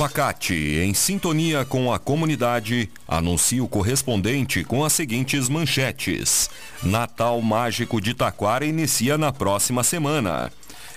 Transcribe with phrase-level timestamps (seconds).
[0.00, 6.48] Facate, em sintonia com a comunidade, anuncia o correspondente com as seguintes manchetes.
[6.82, 10.50] Natal Mágico de Taquara inicia na próxima semana.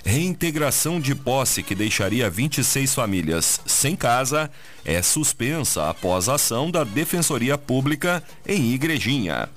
[0.05, 4.51] Reintegração de posse que deixaria 26 famílias sem casa
[4.83, 9.47] é suspensa após ação da Defensoria Pública em Igrejinha.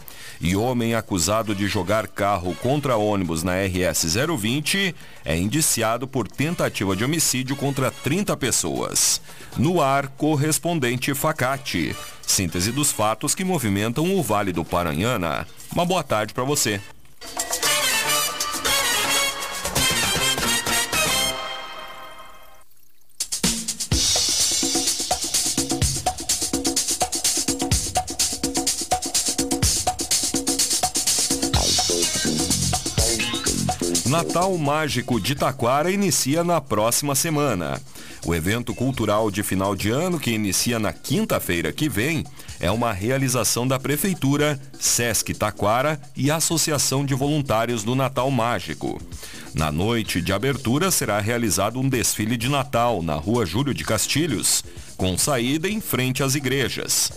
[0.40, 4.94] E homem acusado de jogar carro contra ônibus na RS 020
[5.24, 9.20] é indiciado por tentativa de homicídio contra 30 pessoas.
[9.56, 11.96] No ar, correspondente Facate.
[12.24, 15.46] Síntese dos fatos que movimentam o Vale do Paranhana.
[15.72, 16.80] Uma boa tarde para você.
[34.08, 37.80] Natal Mágico de Taquara inicia na próxima semana.
[38.24, 42.24] O evento cultural de final de ano, que inicia na quinta-feira que vem,
[42.60, 49.00] é uma realização da Prefeitura, Sesc Taquara e Associação de Voluntários do Natal Mágico.
[49.52, 54.62] Na noite de abertura será realizado um desfile de Natal na Rua Júlio de Castilhos,
[54.96, 57.10] com saída em frente às igrejas.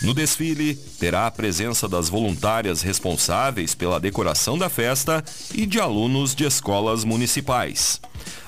[0.00, 5.22] No desfile, terá a presença das voluntárias responsáveis pela decoração da festa
[5.54, 8.00] e de alunos de escolas municipais.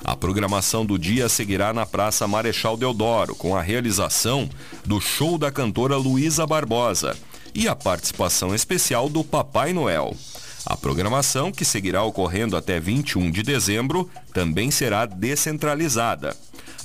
[0.03, 4.49] A programação do dia seguirá na Praça Marechal Deodoro, com a realização
[4.85, 7.17] do show da cantora Luísa Barbosa
[7.53, 10.15] e a participação especial do Papai Noel.
[10.65, 16.35] A programação, que seguirá ocorrendo até 21 de dezembro, também será descentralizada.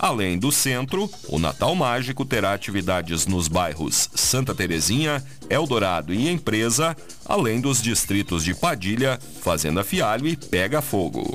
[0.02, 6.96] Além do centro, o Natal Mágico terá atividades nos bairros Santa Terezinha, Eldorado e Empresa,
[7.26, 11.34] além dos distritos de Padilha, Fazenda Fialho e Pega Fogo.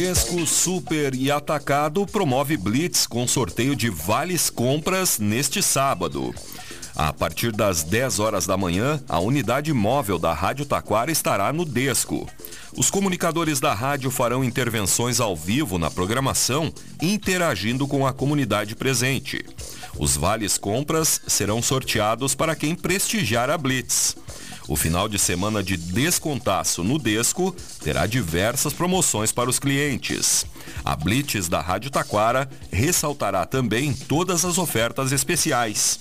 [0.00, 6.32] Desco, Super e Atacado promove Blitz com sorteio de vales compras neste sábado.
[6.94, 11.64] A partir das 10 horas da manhã, a unidade móvel da Rádio Taquara estará no
[11.64, 12.28] Desco.
[12.76, 16.72] Os comunicadores da rádio farão intervenções ao vivo na programação,
[17.02, 19.44] interagindo com a comunidade presente.
[19.98, 24.16] Os vales compras serão sorteados para quem prestigiar a Blitz.
[24.68, 30.44] O final de semana de descontaço no Desco terá diversas promoções para os clientes.
[30.84, 35.98] A Blitz da Rádio Taquara ressaltará também todas as ofertas especiais.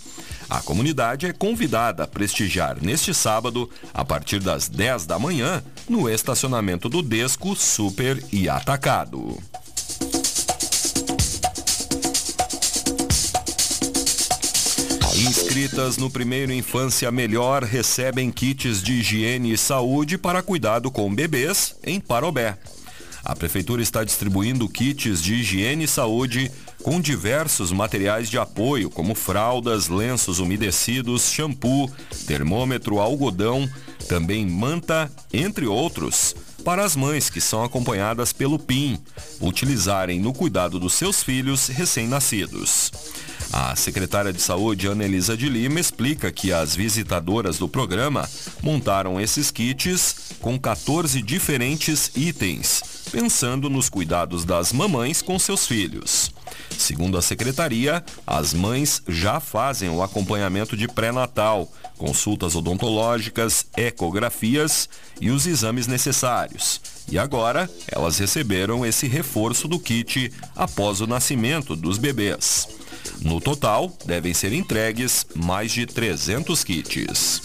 [0.49, 6.09] A comunidade é convidada a prestigiar neste sábado, a partir das 10 da manhã, no
[6.09, 9.37] estacionamento do Desco Super e Atacado.
[15.19, 21.75] Inscritas no Primeiro Infância Melhor recebem kits de higiene e saúde para cuidado com bebês
[21.83, 22.55] em Parobé.
[23.25, 26.51] A Prefeitura está distribuindo kits de higiene e saúde
[26.83, 31.91] com diversos materiais de apoio, como fraldas, lenços umedecidos, shampoo,
[32.27, 33.67] termômetro, algodão,
[34.07, 38.99] também manta, entre outros, para as mães que são acompanhadas pelo PIN,
[39.41, 42.91] utilizarem no cuidado dos seus filhos recém-nascidos.
[43.51, 48.29] A secretária de Saúde, Ana Elisa de Lima, explica que as visitadoras do programa
[48.61, 56.31] montaram esses kits com 14 diferentes itens, pensando nos cuidados das mamães com seus filhos.
[56.77, 64.87] Segundo a secretaria, as mães já fazem o acompanhamento de pré-natal, consultas odontológicas, ecografias
[65.19, 66.79] e os exames necessários.
[67.09, 72.67] E agora, elas receberam esse reforço do kit após o nascimento dos bebês.
[73.21, 77.41] No total, devem ser entregues mais de 300 kits.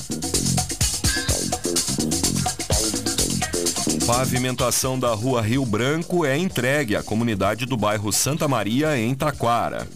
[4.07, 9.87] Pavimentação da rua Rio Branco é entregue à comunidade do bairro Santa Maria, em Taquara.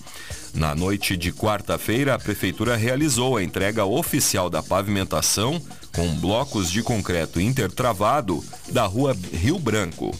[0.54, 5.60] Na noite de quarta-feira, a Prefeitura realizou a entrega oficial da pavimentação
[5.94, 10.16] com blocos de concreto intertravado da rua Rio Branco.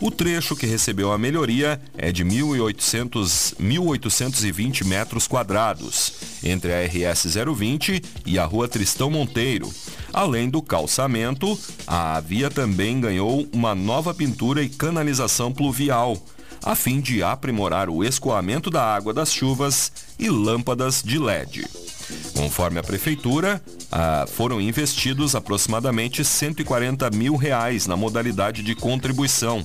[0.00, 6.12] O trecho que recebeu a melhoria é de 1.800, 1.820 metros quadrados,
[6.42, 9.72] entre a RS 020 e a Rua Tristão Monteiro.
[10.12, 16.20] Além do calçamento, a via também ganhou uma nova pintura e canalização pluvial,
[16.62, 21.66] a fim de aprimorar o escoamento da água das chuvas e lâmpadas de LED.
[22.34, 29.64] Conforme a prefeitura, ah, foram investidos aproximadamente 140 mil reais na modalidade de contribuição,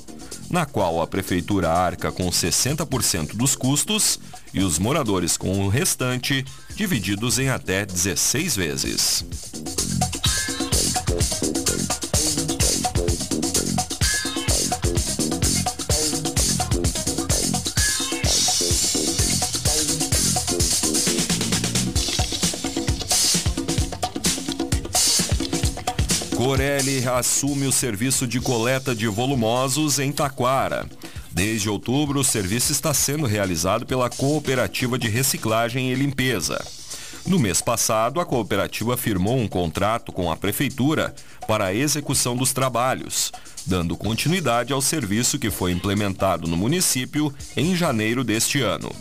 [0.50, 4.19] na qual a prefeitura arca com 60% dos custos
[4.54, 6.44] e os moradores com o restante,
[6.75, 9.49] divididos em até 16 vezes.
[26.50, 30.90] Corelli assume o serviço de coleta de volumosos em Taquara.
[31.31, 36.60] Desde outubro, o serviço está sendo realizado pela Cooperativa de Reciclagem e Limpeza.
[37.24, 41.13] No mês passado, a cooperativa firmou um contrato com a Prefeitura
[41.48, 43.31] para a execução dos trabalhos,
[43.63, 48.92] dando continuidade ao serviço que foi implementado no município em janeiro deste ano.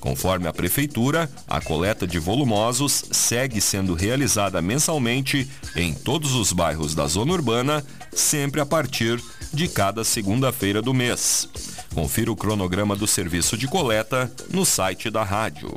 [0.00, 6.94] Conforme a Prefeitura, a coleta de volumosos segue sendo realizada mensalmente em todos os bairros
[6.94, 9.22] da zona urbana, sempre a partir
[9.52, 11.48] de cada segunda-feira do mês.
[11.94, 15.76] Confira o cronograma do serviço de coleta no site da rádio.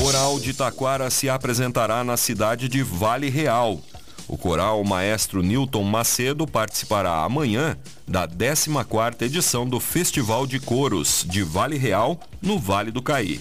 [0.00, 3.80] Coral de Taquara se apresentará na cidade de Vale Real.
[4.26, 11.42] O coral maestro Newton Macedo participará amanhã da 14ª edição do Festival de Coros de
[11.42, 13.40] Vale Real, no Vale do Caí.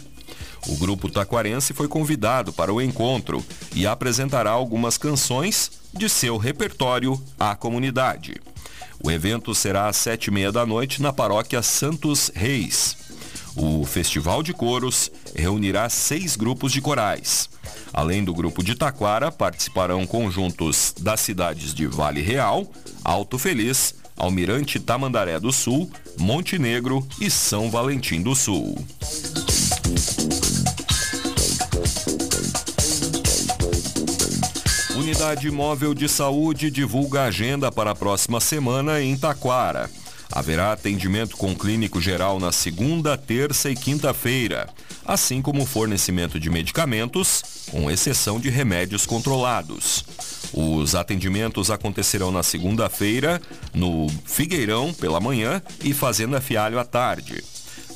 [0.68, 3.44] O grupo taquarense foi convidado para o encontro
[3.76, 8.36] e apresentará algumas canções de seu repertório à comunidade.
[9.04, 12.96] O evento será às sete e meia da noite na paróquia Santos Reis.
[13.56, 17.50] O Festival de Coros reunirá seis grupos de corais.
[17.94, 22.66] Além do grupo de Taquara, participarão conjuntos das cidades de Vale Real,
[23.04, 28.78] Alto Feliz, Almirante Tamandaré do Sul, Montenegro e São Valentim do Sul.
[34.96, 39.90] Unidade Móvel de Saúde divulga a agenda para a próxima semana em Taquara.
[40.32, 44.68] Haverá atendimento com clínico geral na segunda, terça e quinta-feira,
[45.06, 50.06] assim como fornecimento de medicamentos, com exceção de remédios controlados.
[50.54, 53.42] Os atendimentos acontecerão na segunda-feira,
[53.74, 57.44] no Figueirão pela manhã e Fazenda Fialho à tarde.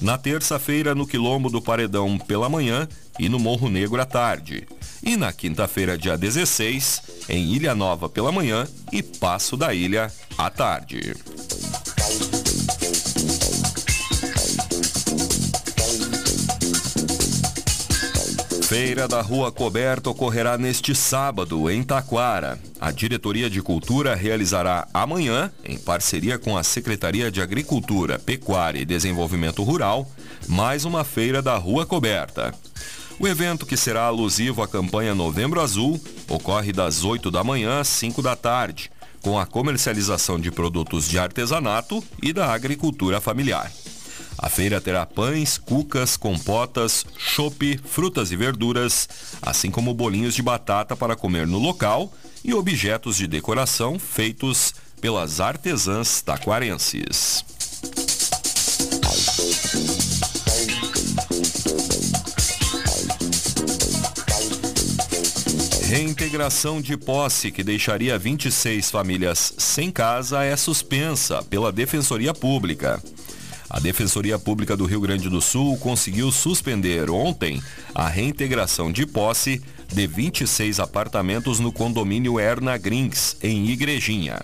[0.01, 2.87] Na terça-feira, no Quilombo do Paredão pela manhã
[3.19, 4.67] e no Morro Negro à tarde.
[5.01, 10.49] E na quinta-feira, dia 16, em Ilha Nova pela manhã e Passo da Ilha à
[10.49, 11.15] tarde.
[18.67, 22.59] Feira da Rua Coberta ocorrerá neste sábado, em Taquara.
[22.81, 28.85] A Diretoria de Cultura realizará amanhã, em parceria com a Secretaria de Agricultura, Pecuária e
[28.85, 30.05] Desenvolvimento Rural,
[30.49, 32.53] mais uma feira da Rua Coberta.
[33.17, 35.97] O evento, que será alusivo à campanha Novembro Azul,
[36.27, 38.91] ocorre das 8 da manhã às 5 da tarde,
[39.21, 43.71] com a comercialização de produtos de artesanato e da agricultura familiar.
[44.37, 49.09] A feira terá pães, cucas, compotas, chope, frutas e verduras,
[49.41, 52.13] assim como bolinhos de batata para comer no local
[52.43, 57.43] e objetos de decoração feitos pelas artesãs taquarenses.
[65.87, 73.01] Reintegração de posse que deixaria 26 famílias sem casa é suspensa pela Defensoria Pública.
[73.69, 77.61] A Defensoria Pública do Rio Grande do Sul conseguiu suspender ontem
[77.93, 84.39] a reintegração de posse de 26 apartamentos no condomínio Erna Grins, em Igrejinha.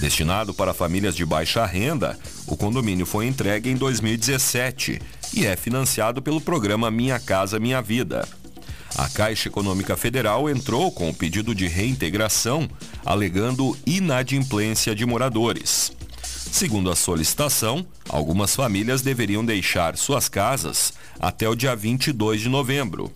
[0.00, 5.00] Destinado para famílias de baixa renda, o condomínio foi entregue em 2017
[5.34, 8.26] e é financiado pelo programa Minha Casa Minha Vida.
[8.96, 12.68] A Caixa Econômica Federal entrou com o pedido de reintegração,
[13.04, 15.92] alegando inadimplência de moradores.
[16.50, 23.10] Segundo a solicitação, algumas famílias deveriam deixar suas casas até o dia 22 de novembro.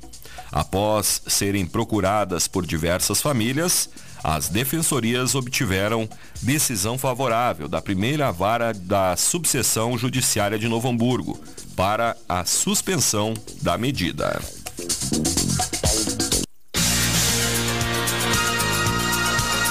[0.50, 3.90] Após serem procuradas por diversas famílias,
[4.22, 6.08] as defensorias obtiveram
[6.40, 11.38] decisão favorável da primeira vara da subseção judiciária de Novo Hamburgo
[11.76, 14.40] para a suspensão da medida.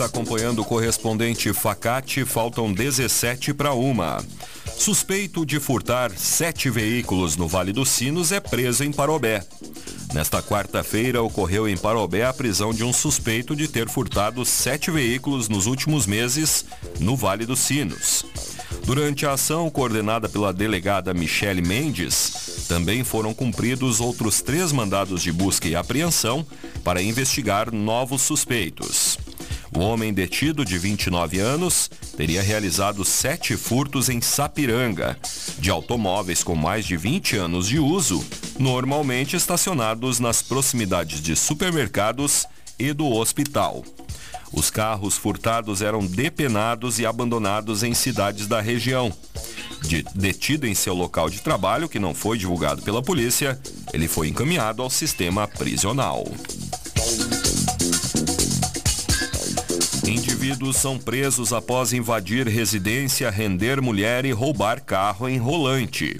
[0.00, 4.24] Está acompanhando o correspondente Facate, faltam 17 para uma.
[4.78, 9.44] Suspeito de furtar sete veículos no Vale dos Sinos é preso em Parobé.
[10.14, 15.50] Nesta quarta-feira, ocorreu em Parobé a prisão de um suspeito de ter furtado sete veículos
[15.50, 16.64] nos últimos meses
[16.98, 18.24] no Vale dos Sinos.
[18.86, 25.30] Durante a ação coordenada pela delegada Michele Mendes, também foram cumpridos outros três mandados de
[25.30, 26.46] busca e apreensão
[26.82, 29.18] para investigar novos suspeitos.
[29.72, 35.16] O homem detido, de 29 anos, teria realizado sete furtos em Sapiranga,
[35.58, 38.24] de automóveis com mais de 20 anos de uso,
[38.58, 42.46] normalmente estacionados nas proximidades de supermercados
[42.78, 43.84] e do hospital.
[44.52, 49.12] Os carros furtados eram depenados e abandonados em cidades da região.
[49.82, 53.58] De, detido em seu local de trabalho, que não foi divulgado pela polícia,
[53.92, 56.24] ele foi encaminhado ao sistema prisional.
[60.10, 66.16] Indivíduos são presos após invadir residência, render mulher e roubar carro em Rolante.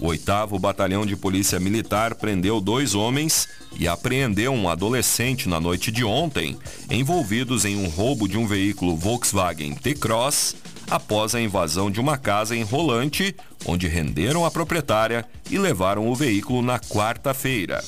[0.00, 3.46] O oitavo Batalhão de Polícia Militar prendeu dois homens
[3.78, 6.56] e apreendeu um adolescente na noite de ontem,
[6.90, 10.56] envolvidos em um roubo de um veículo Volkswagen T-Cross
[10.88, 16.14] após a invasão de uma casa em Rolante, onde renderam a proprietária e levaram o
[16.14, 17.84] veículo na quarta-feira.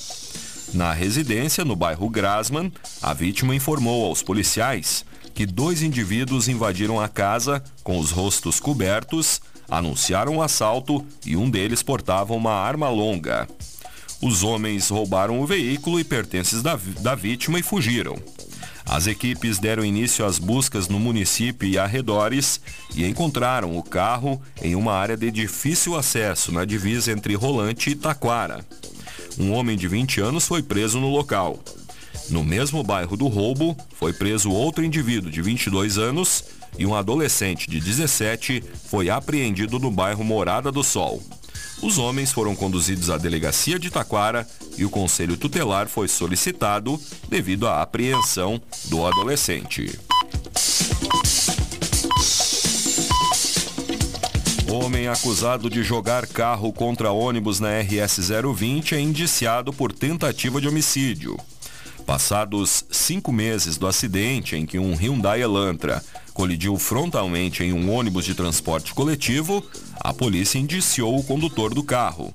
[0.75, 2.70] Na residência, no bairro Grasman,
[3.00, 9.40] a vítima informou aos policiais que dois indivíduos invadiram a casa com os rostos cobertos,
[9.68, 13.49] anunciaram o assalto e um deles portava uma arma longa.
[14.20, 18.16] Os homens roubaram o veículo e pertences da, da vítima e fugiram.
[18.84, 22.60] As equipes deram início às buscas no município e arredores
[22.94, 27.94] e encontraram o carro em uma área de difícil acesso na divisa entre Rolante e
[27.94, 28.64] Taquara.
[29.38, 31.58] Um homem de 20 anos foi preso no local.
[32.30, 36.44] No mesmo bairro do roubo, foi preso outro indivíduo de 22 anos
[36.78, 41.20] e um adolescente de 17 foi apreendido no bairro Morada do Sol.
[41.82, 44.46] Os homens foram conduzidos à delegacia de Taquara
[44.78, 49.99] e o conselho tutelar foi solicitado devido à apreensão do adolescente.
[54.70, 58.20] Homem acusado de jogar carro contra ônibus na RS
[58.54, 61.37] 020 é indiciado por tentativa de homicídio.
[62.07, 66.02] Passados cinco meses do acidente em que um Hyundai Elantra
[66.35, 69.64] colidiu frontalmente em um ônibus de transporte coletivo,
[70.00, 72.33] a polícia indiciou o condutor do carro.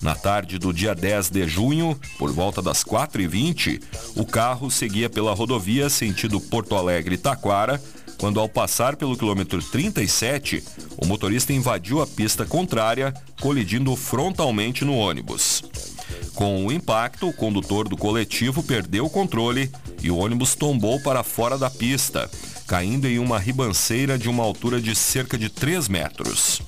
[0.00, 3.82] Na tarde do dia 10 de junho, por volta das 4h20,
[4.14, 7.82] o carro seguia pela rodovia sentido Porto Alegre-Taquara,
[8.18, 10.62] quando ao passar pelo quilômetro 37,
[10.96, 15.62] o motorista invadiu a pista contrária, colidindo frontalmente no ônibus.
[16.36, 19.70] Com o impacto, o condutor do coletivo perdeu o controle
[20.02, 22.30] e o ônibus tombou para fora da pista,
[22.66, 26.60] caindo em uma ribanceira de uma altura de cerca de 3 metros.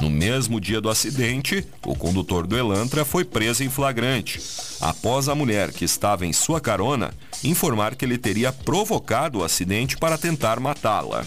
[0.00, 4.40] No mesmo dia do acidente, o condutor do Elantra foi preso em flagrante,
[4.80, 7.10] após a mulher que estava em sua carona
[7.42, 11.26] informar que ele teria provocado o acidente para tentar matá-la.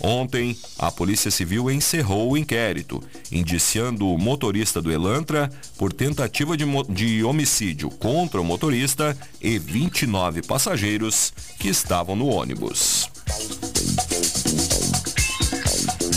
[0.00, 6.64] Ontem, a Polícia Civil encerrou o inquérito, indiciando o motorista do Elantra por tentativa de,
[6.88, 13.10] de homicídio contra o motorista e 29 passageiros que estavam no ônibus.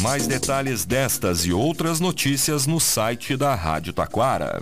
[0.01, 4.61] Mais detalhes destas e outras notícias no site da Rádio Taquara.